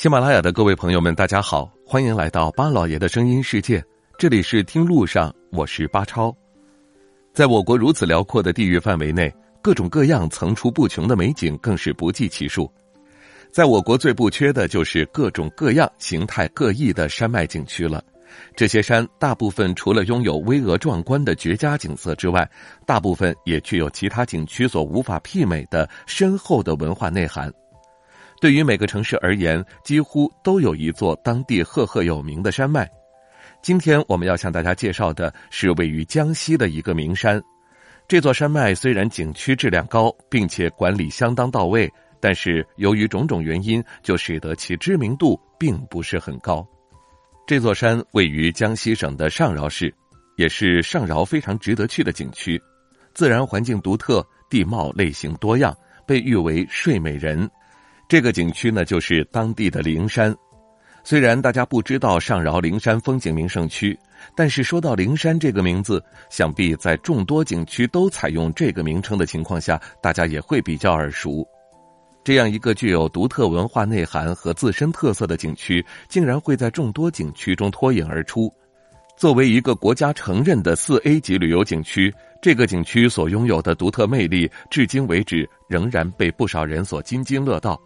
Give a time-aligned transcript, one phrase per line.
[0.00, 3.84] 喜马拉雅的各位朋友们，大家好，欢迎来到巴老爷的声音世界。
[4.16, 6.34] 这里是听路上，我是巴超。
[7.34, 12.72] 在我国如此辽阔的地域范围内，各种各样层出不穷的美景更是不计其数。
[13.52, 18.02] 在我国最不缺的就是各种各样、形态各异的山脉景区了。
[18.56, 22.50] 这些山大部分除了拥有巍峨壮观的绝佳景色之外，
[22.86, 27.52] 大部分也具有其他景区所无法媲美的深厚的文化内涵。
[28.40, 32.90] 对于每个城市而言，几乎都有一座当地赫赫有名的山脉。
[33.62, 37.40] 今天我们要向大家介绍的是位于江西的一个名山。
[38.08, 46.66] 这座山脉虽然景区质量高，并且管理相当到位，但是由于种种原因，就使得其知名度并不是很高。
[47.46, 49.94] 这座山位于江西省的上饶市，
[50.36, 52.60] 也是上饶非常值得去的景区。
[53.12, 57.48] 自然环境独特，地貌类型多样，被誉为“睡美人”。
[58.10, 60.34] 这个景区呢，就是当地的灵山。
[61.04, 63.96] 虽然大家不知道上饶灵山风景名胜区，
[64.34, 71.46] 但是说到灵山这个名字，想必在众多景区都采用这个名称的情况下，大家也会比较耳熟。
[72.24, 78.52] 这样一个具有独特文化内涵和自身特色的景区，竟然会在众多景区中脱颖而出。
[79.16, 87.80] 作为一个国家承认的四 A 级旅游景区，这个景区所拥有的独特魅力，至今为止仍然被不少人所津津乐道。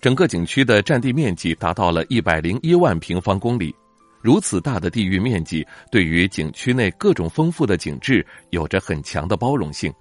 [0.00, 3.74] 整个景区的占地面积达到了一百零一万平方公里，
[4.20, 9.92] 如此大的地域面积，对于景区内各种丰富的景致有着很强的包容性。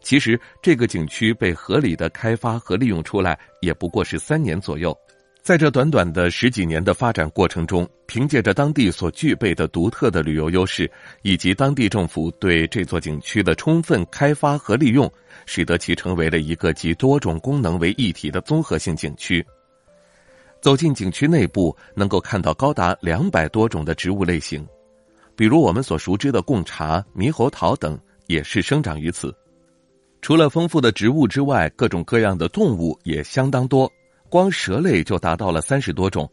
[0.00, 4.96] 其实，这个景区被合理的开发和利用出来，也不过是三年左右。
[5.44, 15.12] 在这短短的十几年的发展过程中，凭借着当地所具备的独特的旅游优势，以及当地政府对这座景区的充分开发和利用，
[15.44, 19.44] 使得其成为了一个集多种功能为一体的综合性景区。
[20.62, 24.66] 走进景区内部，能够看到高达两百多种的植物类型，
[25.36, 29.30] 比如我们所熟知的贡茶、猕猴桃等，也是生长于此。
[30.22, 33.92] 除了丰富的植物之外，各种各样的动物也相当多。
[34.34, 36.28] 光蛇类就达到了三十多种，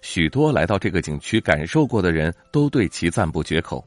[0.00, 3.86] 许多来到这个景区感受过的人都对其赞不绝口。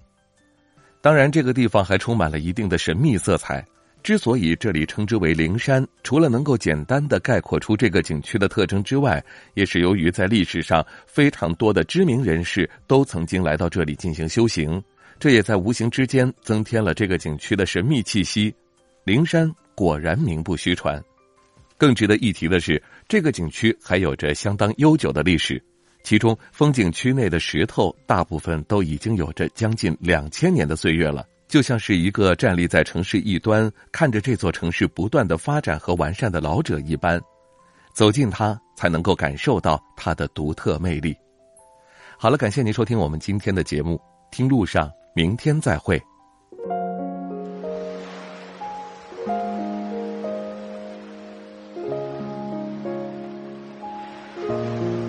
[1.01, 3.65] 当然，这个地方还充满了一定的神秘色彩。
[4.03, 9.19] 之所以这里称之为灵山，除了能够简单的概括出这个景区的特征之外，
[9.55, 14.79] 也是由于在历史上非常多的知名人士都曾经来到这里进行修行，
[15.17, 18.53] 这也在无形之间增添了这个景区的神秘气息。
[19.05, 21.03] 灵山果然名不虚传。
[21.77, 25.61] 更值得一提的是，这个景区还有着相当悠久的历史，
[26.03, 37.19] 其中风景区内的石头大部分都已经有着将近两千年的岁月了，就像是一个站立在城市一端，看着这座城市不断的发展和完善的老者一般，
[37.93, 41.15] 走进它才能够感受到它的独特魅力。
[42.17, 43.99] 好了，感谢您收听我们今天的节目，
[44.31, 46.01] 听路上，明天再会。